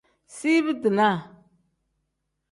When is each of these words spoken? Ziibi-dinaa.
Ziibi-dinaa. 0.35 1.17